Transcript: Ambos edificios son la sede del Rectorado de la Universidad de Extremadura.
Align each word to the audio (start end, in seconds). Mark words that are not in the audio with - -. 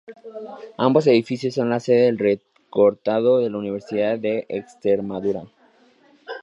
Ambos 0.79 1.05
edificios 1.05 1.53
son 1.53 1.69
la 1.69 1.79
sede 1.79 2.05
del 2.05 2.17
Rectorado 2.17 3.37
de 3.37 3.51
la 3.51 3.57
Universidad 3.59 4.17
de 4.17 4.47
Extremadura. 4.49 5.43